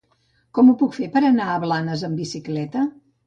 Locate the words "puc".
0.79-0.95